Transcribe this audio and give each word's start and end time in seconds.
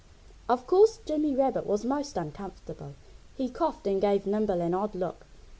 Of 0.49 0.65
course 0.65 0.97
Jimmy 1.05 1.35
Rabbit 1.35 1.67
was 1.67 1.85
most 1.85 2.17
uncomfortable. 2.17 2.95
He 3.35 3.49
coughed 3.51 3.85
and 3.85 4.01
gave 4.01 4.25
Nimble 4.25 4.59
an 4.61 4.73
odd 4.73 4.95
look. 4.95 5.27